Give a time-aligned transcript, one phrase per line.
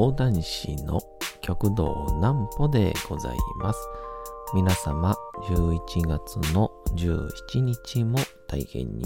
[0.00, 0.98] 講談師の
[1.42, 3.78] 極道南歩でございます。
[4.54, 9.04] 皆様、11月の17日も大変に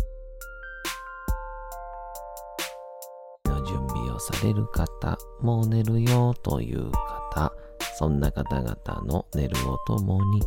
[3.44, 6.92] の準備をされる方、もう寝るよという
[7.32, 7.52] 方、
[7.98, 10.42] そんな方々の寝るをともに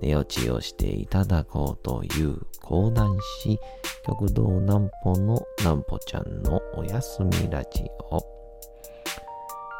[0.00, 3.56] 寝落ちをしていただこうという講談師、
[4.04, 8.31] 極道南歩の南歩ちゃんのおやすみラジオ。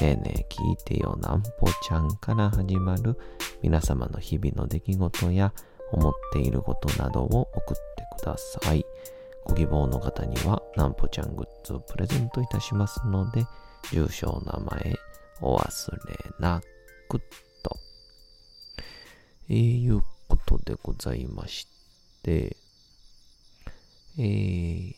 [0.00, 3.16] ねえねえ聞いてよなんぽちゃんから始まる
[3.62, 5.52] 皆様の日々の出来事や
[5.92, 8.84] 思っていることなどを送ってください。
[9.44, 13.44] ご希望の方にはなんぽちゃんグッズをプレゼントいたしますので、
[13.90, 14.94] 住所、名前、
[15.40, 15.98] お忘れ
[16.38, 16.60] な
[17.08, 17.20] く
[17.62, 17.76] と。
[19.48, 21.66] えー、いうことでございまし
[22.22, 22.56] て、
[24.18, 24.94] えー、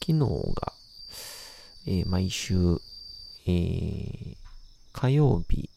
[0.00, 0.18] 昨日
[0.54, 0.72] が、
[1.86, 2.78] えー、毎週
[3.50, 4.36] えー、
[4.92, 5.68] 火曜日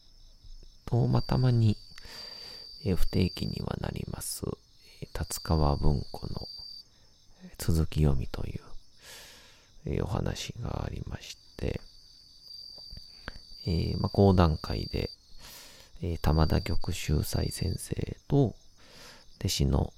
[0.86, 1.76] と、ま、たまに、
[2.84, 4.42] えー、不定期にはなります、
[5.02, 6.46] えー、達川文庫の
[7.58, 8.60] 続き読みという、
[9.86, 11.80] えー、お話がありまして、
[13.66, 15.10] えー、まあ、講談会で、
[16.00, 18.54] えー、玉田玉秀斎先生と
[19.40, 19.92] 弟子の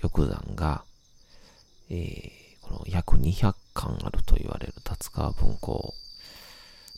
[0.00, 0.84] 玉山が、
[1.90, 2.30] えー、
[2.62, 5.94] この約200巻あると言われる達川文庫を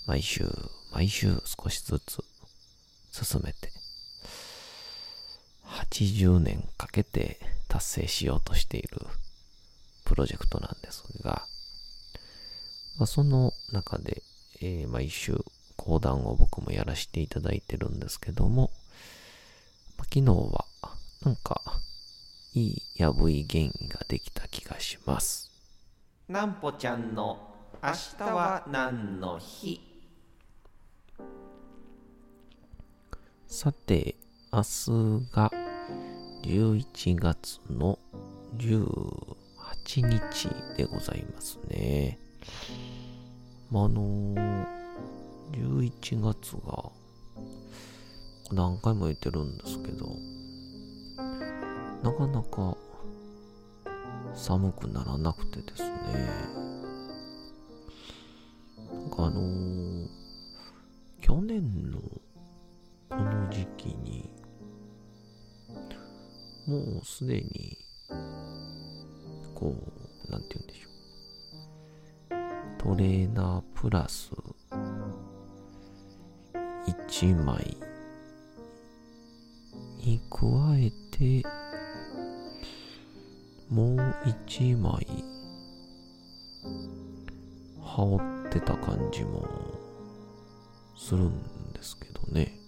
[0.07, 0.45] 毎週、
[0.93, 2.25] 毎週少しずつ
[3.13, 3.71] 進めて、
[5.65, 8.99] 80年かけて達成しようとしている
[10.05, 11.43] プロジェクトなんですが、
[12.99, 14.23] まあ、その中で、
[14.61, 15.39] えー、毎週
[15.77, 18.71] 講談を僕もやらせていただいてるんですけども、
[19.97, 20.67] まあ、昨日は
[21.25, 21.61] なんか
[22.55, 25.51] いいやぶい元気ができた気がします。
[26.29, 27.39] なんぽちゃんの
[27.83, 29.92] 明日は何の日？
[33.55, 34.17] さて、
[34.51, 35.53] 明日が
[36.43, 37.99] 11月の
[38.57, 40.49] 18日
[40.79, 42.19] でございますね。
[43.71, 44.67] まあ、のー、
[45.53, 46.91] 11月が
[48.53, 50.17] 何回も言ってるんですけど、
[52.03, 52.75] なかなか
[54.35, 55.91] 寒くならなくてですね。
[58.95, 60.09] なんかあのー、
[61.21, 62.01] 去年の
[66.73, 67.77] もうすでに、
[69.55, 69.77] こ
[70.27, 70.93] う、なんて言うんでしょう。
[72.79, 74.31] トレーナープラス、
[76.87, 77.77] 1枚
[79.99, 80.47] に加
[80.79, 81.47] えて、
[83.69, 85.07] もう1枚、
[87.83, 89.47] 羽織ってた感じも
[90.97, 92.59] するんですけどね。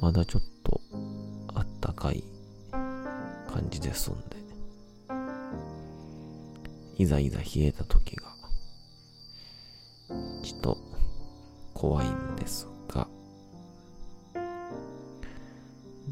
[0.00, 0.42] まだちょっ
[3.96, 4.36] ですんで、
[6.98, 8.24] いざいざ冷えた時が、
[10.42, 10.78] ちょっと
[11.72, 13.08] 怖いんですが、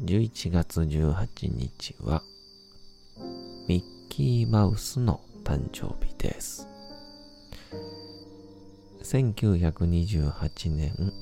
[0.03, 2.23] 11月18日は、
[3.67, 6.67] ミッキーマウスの誕生日です。
[9.03, 11.13] 1928年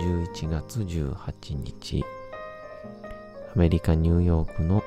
[0.00, 2.04] 11月18日、
[3.54, 4.82] アメリカ・ニューヨークの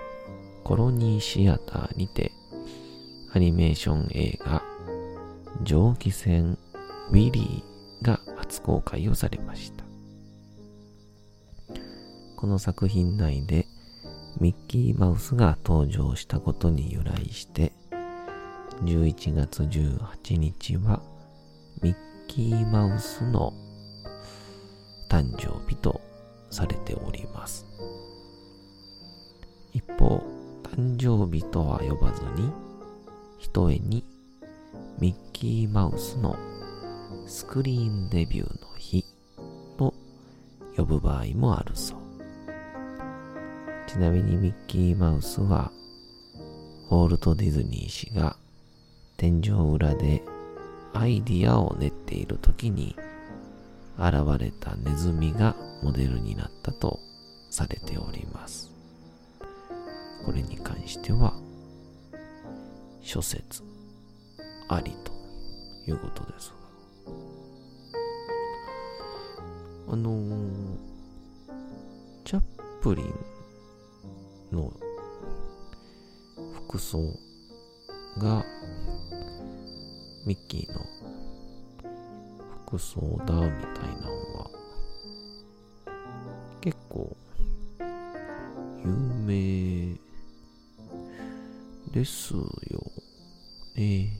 [0.69, 2.31] コロニーシアターにて、
[3.33, 4.61] アニメーション映画、
[5.63, 6.59] 蒸気船
[7.09, 9.83] ウィリーが初公開をされました。
[12.35, 13.65] この作品内で
[14.39, 17.73] ミッキーマウスが登場したことに由来して、
[18.83, 21.01] 11月18日は
[21.81, 23.53] ミッキーマウスの
[25.09, 25.99] 誕生日と
[26.51, 27.65] されております。
[29.73, 30.21] 一方、
[30.75, 32.51] 誕生日とは呼ばずに、
[33.37, 34.03] ひとえに
[34.99, 36.35] ミッキーマウスの
[37.25, 39.05] スクリーンデビューの日
[39.77, 39.93] と
[40.75, 41.99] 呼ぶ場合もあるそう。
[43.87, 45.71] ちなみにミッキーマウスは、
[46.91, 48.35] ウォルト・ディズニー氏が
[49.17, 50.23] 天井裏で
[50.93, 52.95] アイディアを練っている時に
[53.97, 56.99] 現れたネズミがモデルになったと
[57.49, 58.78] されております。
[60.25, 61.33] これに関しては
[63.01, 63.63] 諸説
[64.67, 65.11] ありと
[65.89, 66.53] いうことです。
[69.87, 70.77] あのー、
[72.23, 72.41] チャッ
[72.81, 74.71] プリンの
[76.67, 76.99] 服装
[78.19, 78.45] が
[80.27, 80.85] ミッキーの
[82.67, 84.51] 服装だみたいなのは
[86.61, 87.17] 結構
[88.85, 88.91] 有
[89.25, 89.78] 名
[91.91, 92.91] ですよ
[93.75, 94.18] ね。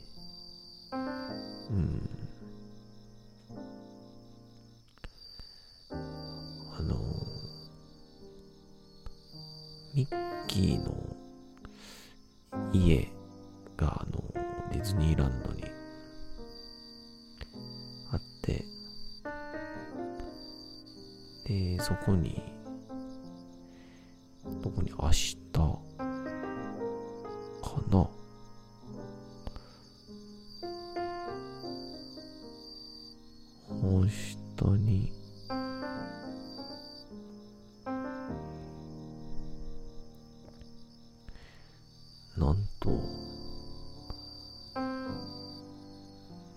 [42.50, 42.90] なんと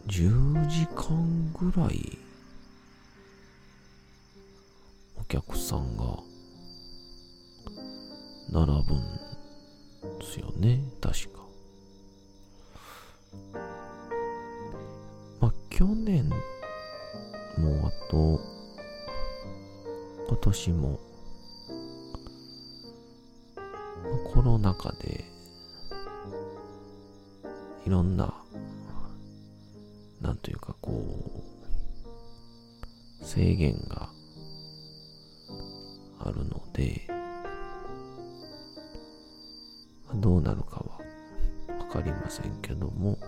[0.06, 2.18] 10時間ぐらい
[5.20, 6.04] お客さんが
[8.50, 11.42] 並ぶんですよね確か。
[15.42, 16.26] まあ去年
[17.58, 18.40] もあと、
[20.26, 20.98] 今年も、
[24.32, 25.24] コロナ禍で、
[27.92, 28.32] ろんな、
[30.22, 31.04] なんというかこ
[33.20, 34.08] う、制限が
[36.18, 37.06] あるので、
[40.14, 41.00] どうなるかは
[41.78, 43.18] わかりませんけども、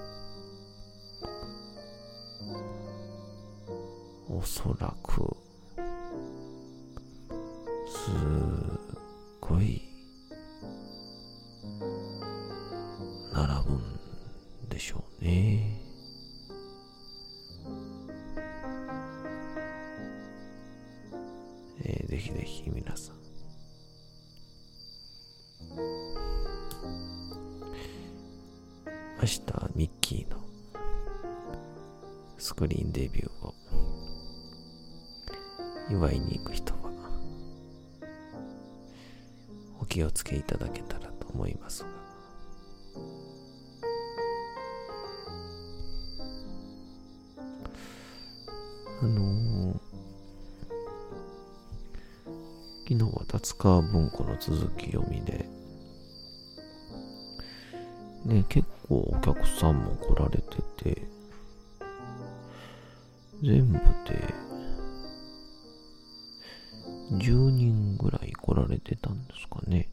[4.31, 5.37] おそらく、
[49.05, 49.75] あのー、
[52.89, 55.47] 昨日は達川文庫の続き読みで、
[58.25, 61.03] ね、結構お客さんも来られてて、
[63.43, 64.35] 全部で
[67.13, 69.91] 10人ぐらい来られてたんですかね。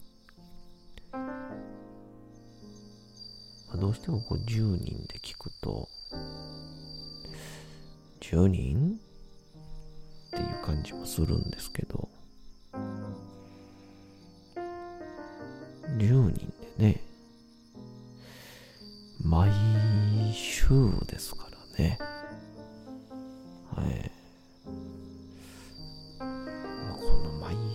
[3.76, 5.90] どうしてもこう10人で聞くと、
[8.22, 8.91] 10人？
[10.82, 12.10] 感じもするんですけど、
[15.98, 17.02] 10人でね、
[19.24, 19.52] 毎
[20.34, 20.66] 週
[21.06, 21.48] ですか
[21.78, 22.00] らね。
[23.76, 24.12] はい。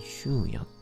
[0.03, 0.76] 週やって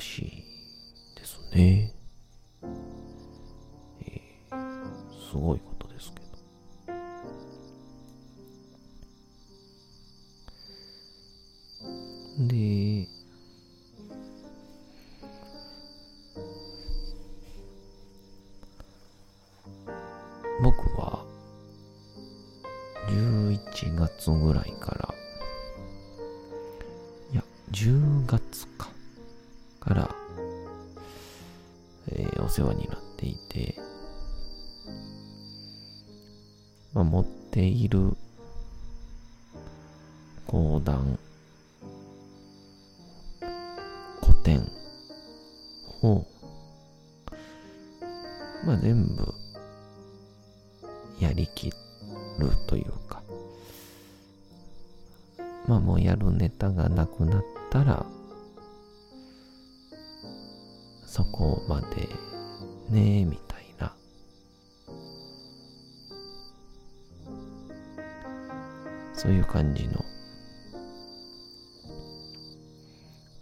[0.00, 1.95] しいですね。
[32.46, 33.74] お世話になっていて
[36.94, 38.16] まあ持っている
[40.46, 41.18] 講談
[44.22, 44.64] 古典
[46.04, 46.24] を
[48.64, 49.34] まあ全部
[51.18, 51.74] やりきる
[52.68, 53.24] というか、
[55.66, 58.06] まあもうやるネタがなくなったら、
[61.06, 62.35] そこまで
[62.90, 63.94] ねみたいな。
[69.14, 70.04] そういう感じの。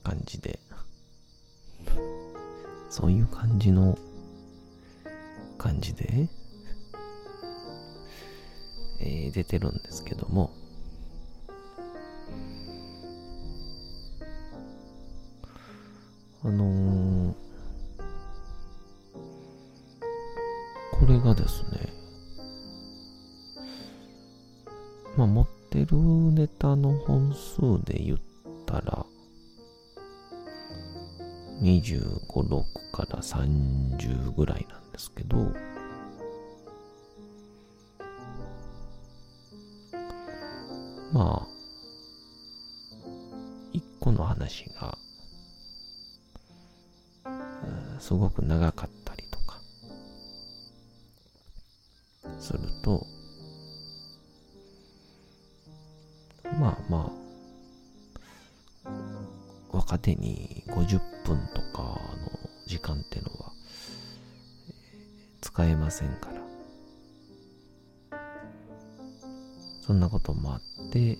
[0.02, 0.58] 感じで。
[2.90, 3.98] そういう感じの。
[5.64, 6.28] 感じで、
[9.00, 10.50] えー、出てるんですけども。
[16.42, 16.83] あのー、
[33.24, 35.36] 30ぐらいなんですけど、
[41.12, 41.46] まあ、
[43.72, 44.98] 一個の話が
[47.98, 49.58] すごく長かったりとか
[52.38, 53.06] すると
[56.60, 57.10] まあま
[58.84, 58.90] あ
[59.72, 63.52] 若手に50分とかの時間っていうのは、
[65.40, 66.44] 使えませんから。
[69.86, 71.18] そんなこともあって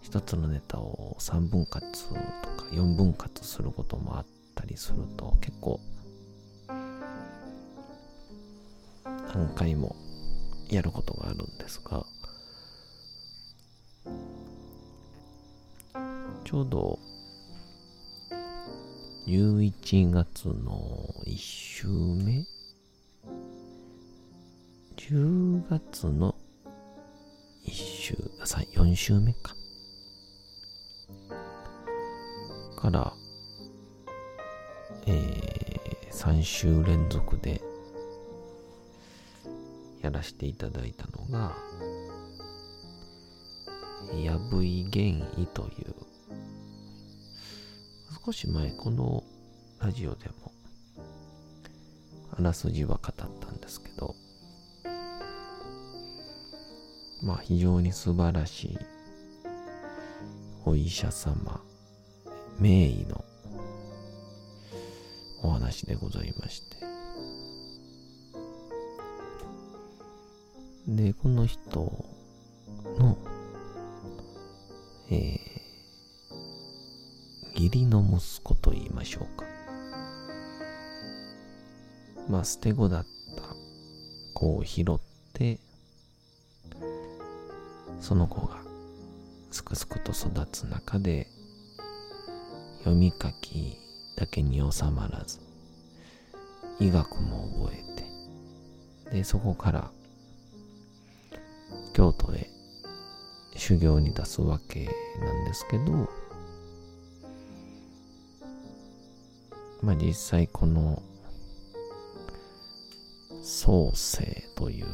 [0.00, 1.84] 一つのネタを3分割
[2.42, 5.80] とか4分割することもあったりすると結構
[9.34, 9.96] 何回も
[10.68, 12.06] やることがあるんですが
[16.44, 16.98] ちょうど
[19.26, 22.44] 11月の1週目
[24.96, 26.34] 10月の
[27.66, 28.14] 1週、
[28.74, 29.54] 4週目か。
[32.76, 33.12] から、
[35.06, 37.60] えー、3週連続で
[40.00, 41.54] やらせていただいたのが、
[44.16, 45.04] やぶい原
[45.36, 46.09] 意という、
[48.24, 49.24] 少し前この
[49.80, 50.52] ラジオでも
[52.36, 54.14] あらすじは語ったんですけど、
[57.22, 58.78] まあ非常に素晴らしい
[60.66, 61.62] お医者様
[62.58, 63.24] 名医の
[65.42, 66.76] お話でございまして。
[70.86, 72.04] で、この人
[79.10, 79.44] しょうか。
[82.28, 83.42] まあ、捨て子だった
[84.34, 85.00] 子を拾っ
[85.32, 85.58] て、
[88.00, 88.62] その子が
[89.50, 91.26] すくすくと育つ中で、
[92.80, 93.78] 読み書き
[94.16, 95.38] だけに収まらず
[96.78, 99.90] 医学も覚えてでそこから
[101.94, 102.48] 京都へ
[103.56, 104.88] 修行に出すわけ
[105.20, 106.09] なんですけど
[109.82, 111.02] まあ実際この
[113.42, 114.86] 宗生という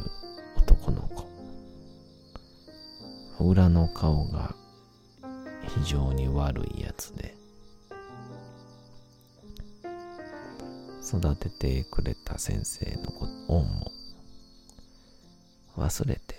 [0.57, 1.27] 男の子。
[3.41, 4.55] 裏の顔が
[5.75, 7.35] 非常に悪いやつで。
[11.07, 13.13] 育ててくれた先生の
[13.49, 13.93] 恩も
[15.77, 16.37] 忘れて。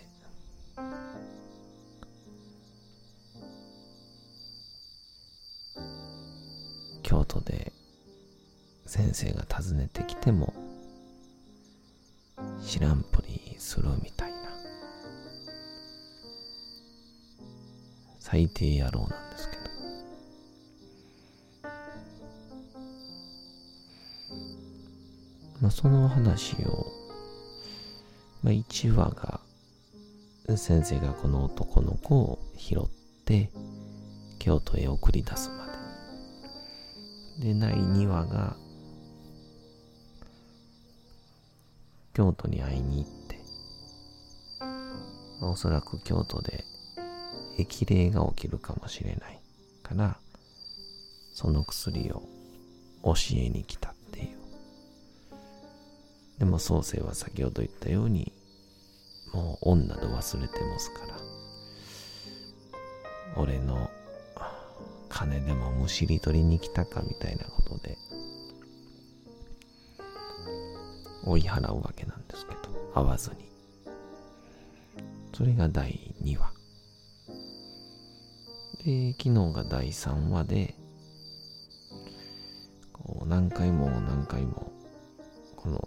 [7.04, 7.72] 京都で
[8.88, 10.53] 先生が訪ねてきても
[12.65, 14.38] 知らんぷりするみたいな
[18.20, 19.67] 最低野郎なんですけど
[25.62, 26.86] まあ、その話を、
[28.44, 29.39] まあ、1話が
[30.56, 32.89] 先生がこの男の子を拾っ
[33.25, 33.50] て
[34.39, 35.65] 京都へ送り出すま
[37.41, 37.53] で。
[37.53, 38.56] で、第2話が
[42.17, 43.38] 京都に会いに行って、
[45.39, 46.63] おそらく京都で
[47.59, 49.39] 疫霊が起きるかもしれない
[49.83, 50.17] から、
[51.36, 52.24] その薬を
[53.03, 54.38] 教えに来たっていう。
[56.39, 58.33] でも創世は先ほど言ったように、
[59.31, 61.19] もう女と忘れてますから、
[63.36, 63.91] 俺の
[65.07, 67.95] 金でもむしり取りに来たかみたいなことで、
[71.27, 72.60] 追い払うわけなんですけど、
[72.93, 73.48] 会わずに。
[75.34, 76.51] それが第2話。
[78.84, 80.75] で、昨日が第3話で、
[83.25, 84.72] 何回も何回も、
[85.55, 85.81] この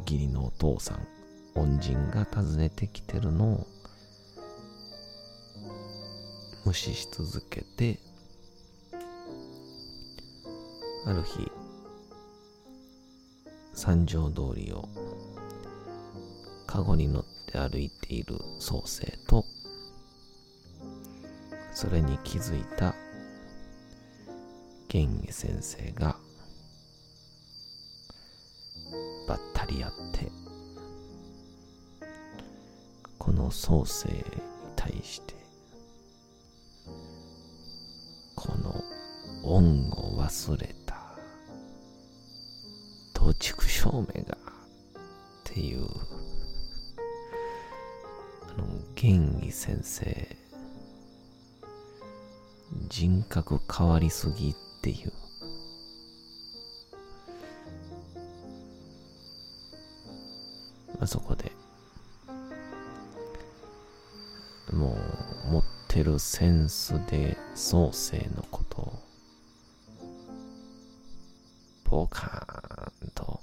[0.00, 1.06] 義理のお父さん、
[1.54, 3.66] 恩人が訪ねてきてるのを
[6.64, 8.00] 無視し続けて、
[11.04, 11.50] ある日、
[13.84, 14.88] 三条通りを
[16.68, 19.44] カゴに乗って歩いている創生と、
[21.72, 22.94] それに気づいた
[24.86, 26.16] 玄義先生が
[29.26, 30.30] ばったり会って
[33.18, 34.22] この創生に
[34.76, 35.41] 対して
[53.32, 55.12] 人格変わりすぎっていう。
[60.98, 61.50] まあ、そこで。
[64.70, 64.98] も
[65.48, 69.02] う持ってるセンスで創生のことを
[71.84, 73.40] ポカーンと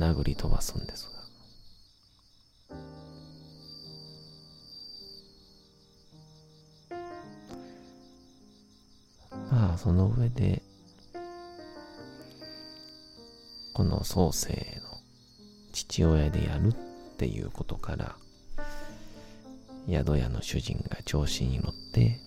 [0.00, 1.21] 殴り飛ばすんですが。
[9.82, 10.62] その上で
[13.74, 15.00] この創世の
[15.72, 16.72] 父親であるっ
[17.16, 18.14] ていうことから
[19.88, 22.20] 宿屋の主人が調子に乗って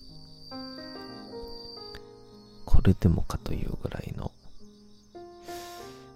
[2.66, 4.34] これでもかというぐらいの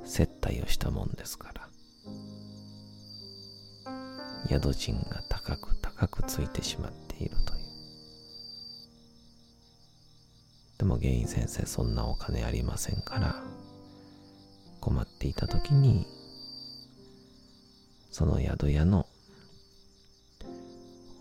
[0.04, 1.70] 接待をしたもんですから
[4.50, 7.59] 宿賃が高く高くついてしまっているという。
[10.80, 13.36] でも原因先生そんなお金ありませんから
[14.80, 16.08] 困っていた時に
[18.10, 19.06] その宿屋の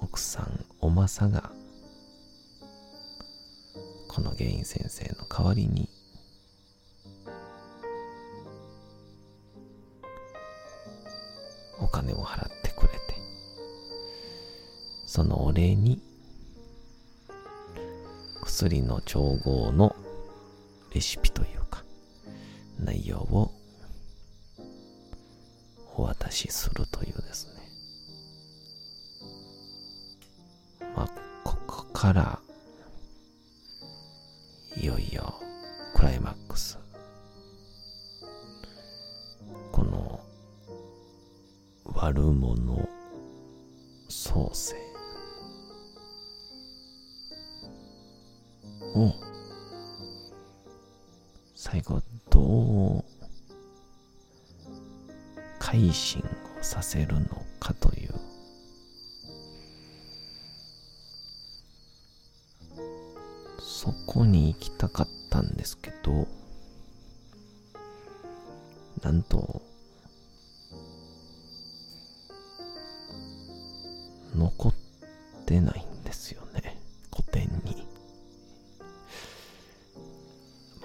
[0.00, 1.50] 奥さんおまさが
[4.06, 5.88] この原因先生の代わりに
[18.58, 19.94] 薬の調合の
[20.92, 21.84] レシピというか
[22.80, 23.52] 内容を
[25.94, 27.46] お渡しするというです
[30.80, 30.88] ね。
[30.96, 31.08] まあ
[31.44, 32.40] ここから
[34.76, 35.34] いよいよ
[35.94, 36.80] クライマックス。
[39.70, 40.18] この
[41.84, 42.88] 悪者
[44.08, 44.87] 創生
[48.98, 49.14] を
[51.54, 53.04] 最後どう
[55.58, 57.26] 改心をさせるの
[57.60, 58.14] かという。
[63.60, 66.26] そこに行きたかったんですけど
[69.02, 69.62] なんと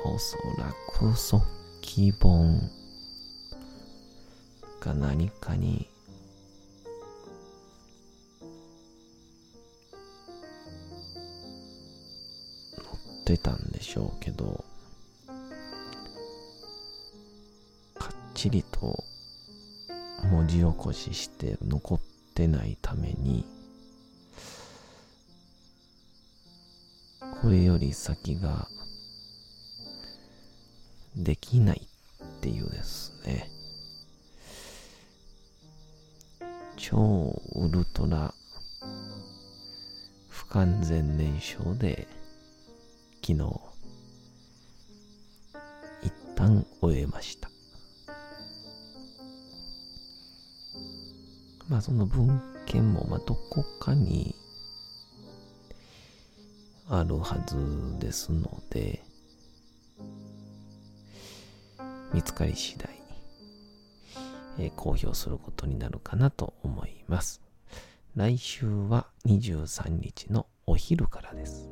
[0.05, 1.43] おそらく速
[1.81, 2.59] 記本
[4.83, 5.87] か何かに
[12.75, 12.85] 載
[13.21, 14.65] ってたんでしょうけど
[17.97, 19.03] かっちりと
[20.29, 21.99] 文字起こしして残っ
[22.35, 23.45] てないために
[27.41, 28.67] これより先が
[31.23, 31.87] できない
[32.23, 33.49] っていうですね。
[36.75, 38.33] 超ウルトラ
[40.29, 42.07] 不完全燃焼で
[43.21, 43.61] 昨日
[46.01, 47.49] 一旦終えました。
[51.69, 54.35] まあその文献もまあどこかに
[56.89, 59.02] あるはずですので
[62.13, 62.89] 見つかり次第、
[64.59, 67.41] えー、公表することになるかなと思います。
[68.15, 71.71] 来週は23日のお昼からです。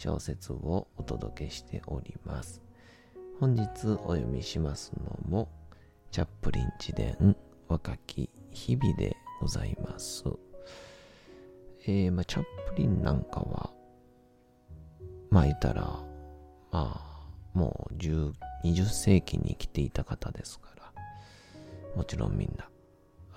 [0.00, 2.62] 小説をお届けしております。
[3.38, 3.68] 本日
[4.06, 5.50] お読みしますのも、
[6.10, 7.36] チャップリン自伝
[7.68, 10.24] 若き日々でございます。
[11.86, 13.70] えー、まあ、チャップリンなんかは、
[15.28, 16.02] まあ言ったら、ま
[16.72, 18.32] あ、もう10
[18.64, 20.92] 20世紀に生きていた方ですから、
[21.94, 22.70] もちろんみんな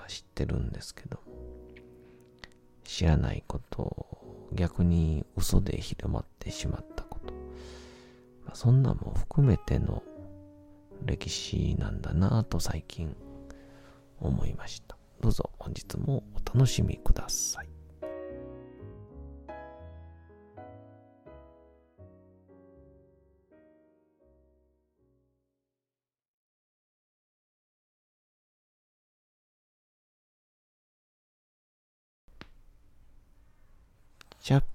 [0.07, 1.19] 知ってるんですけど、
[2.85, 4.22] 知らないことを
[4.53, 7.33] 逆に嘘で広まってしまったこと、
[8.45, 10.03] まあ、そんなも含めての
[11.05, 13.15] 歴史なんだなぁと最近
[14.19, 14.97] 思いました。
[15.21, 17.72] どうぞ本日もお楽しみください。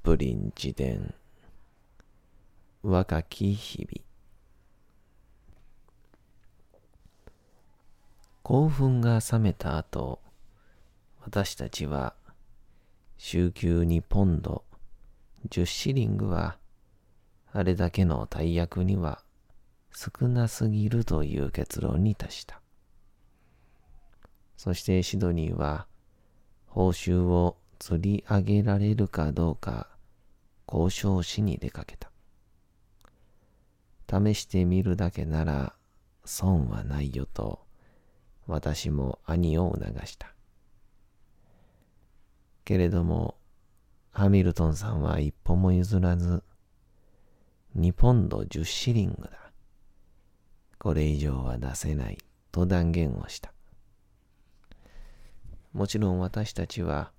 [0.09, 1.13] プリン自伝。
[2.83, 4.03] 若き日々。
[8.43, 10.23] 興奮が冷めた後
[11.21, 12.15] 私たちは
[13.19, 14.65] 週休にポンド。
[15.51, 16.57] 10シリングは
[17.53, 19.23] あれだけの大役には
[19.93, 22.63] 少なすぎるという結論に達した。
[24.57, 25.87] そしてシドニーは
[26.67, 29.98] 報酬を釣り上げられるかどうか
[30.71, 32.11] 交渉しに出かけた。
[34.09, 35.75] 試してみるだけなら
[36.25, 37.61] 損はないよと
[38.47, 40.35] 私も兄を促した。
[42.65, 43.37] けれども
[44.11, 46.43] ハミルトンさんは一歩も譲らず
[47.77, 49.53] 2ポンド10シリングだ。
[50.79, 52.19] これ以上は出せない
[52.53, 53.53] と断言をした。
[55.73, 57.13] もちろん私たちは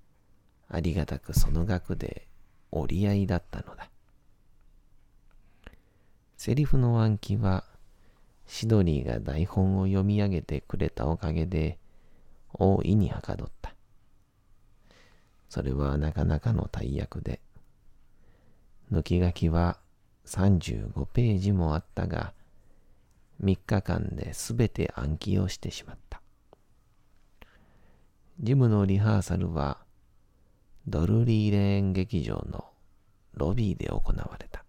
[0.67, 2.28] ありがたくその額で
[2.71, 3.89] 折り合いだったのだ。
[6.37, 7.65] セリフの暗記は、
[8.47, 11.77] シドニーが台本を読み上げてくれたおかげで、
[12.53, 13.75] 大いにはかどった。
[15.49, 17.41] それはなかなかの大役で、
[18.91, 19.79] 抜き書きは
[20.25, 22.33] 35ページもあったが、
[23.43, 26.21] 3日間で全て暗記をしてしまった。
[28.39, 29.79] ジムのリハーサルは
[30.89, 32.65] ドルリーレーン劇場の
[33.35, 34.65] ロビーで行われた。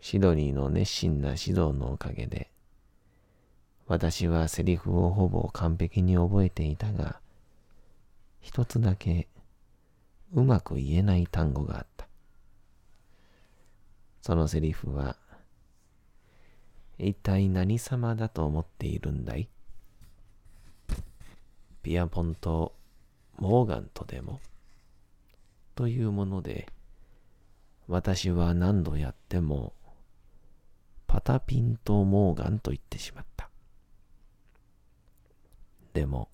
[0.00, 2.50] シドニーの熱心な指導のおかげで、
[3.86, 7.20] 私はセリフをほぼ完璧に覚えていたが、
[8.40, 9.28] 一つだけ
[10.32, 12.08] うまく言えない単語があった。
[14.22, 15.14] そのセリフは、
[16.98, 19.48] 一体何様だと思っているんだい？
[21.84, 22.74] ピアポンと
[23.40, 24.40] モーガンとでも
[25.74, 26.68] というもので
[27.88, 29.72] 私は何度やっても
[31.06, 33.50] パタピンとモーガンと言ってしまった。
[35.92, 36.28] でも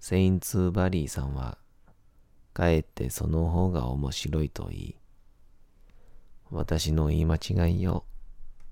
[0.00, 1.58] セインツーバリーさんは
[2.52, 4.96] かえってその方が面白いと言い
[6.50, 8.04] 私の言い間違いを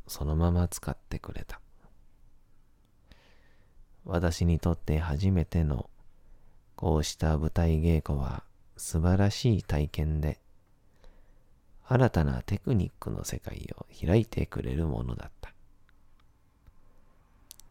[0.09, 1.61] そのまま使ってくれた。
[4.05, 5.91] 私にとって初めての
[6.79, 8.45] こうした舞台稽古は
[8.77, 10.39] 素晴らしい体験で、
[11.89, 15.53] 新たなテクニックの世界を開いてくれるものだった。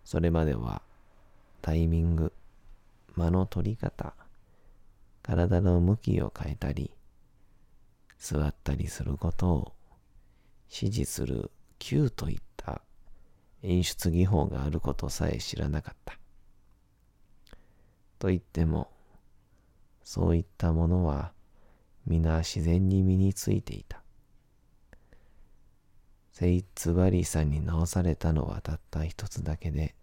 [0.03, 0.81] それまでは
[1.61, 2.33] タイミング、
[3.15, 4.13] 間の取り方、
[5.23, 6.91] 体の向きを変えたり、
[8.19, 9.73] 座ったりすることを
[10.69, 12.81] 指示する Q といった
[13.63, 16.19] 演出技法があることさえ知らなかった。
[18.19, 18.96] と言っても、
[20.09, 21.33] そういったものは
[22.05, 24.01] 皆自然に身についていた。
[26.31, 29.95] セイッツバリーさんに直されたのはたった一つだけで、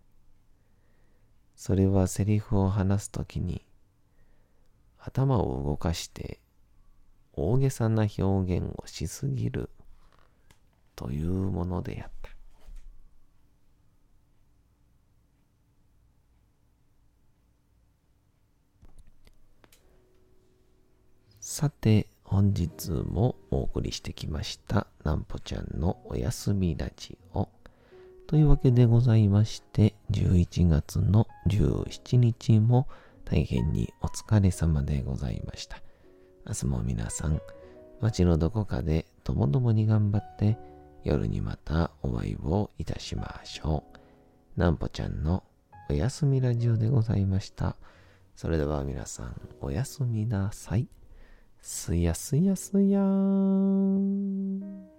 [1.57, 3.65] それはセリフを話すときに
[4.99, 6.39] 頭を動かして
[7.33, 9.71] 大げさな表現をしすぎる
[10.97, 12.24] というものであった。
[21.47, 27.51] さて、本日もお送りしてきましたなんぽちゃんのおやすみラジオ
[28.27, 32.89] というわけでございまして11月の17日も
[33.27, 35.83] 大変にお疲れ様でございました
[36.47, 37.43] 明日も皆さん
[38.01, 40.57] 街のどこかでともどもに頑張って
[41.05, 43.85] 夜にまたお会いをいたしましょ
[44.57, 45.45] うなんぽちゃんの
[45.91, 47.77] おやすみラジオでございました。
[48.35, 50.89] それでは皆さん、おやすみなさい。
[51.67, 54.94] すやすやすやーん。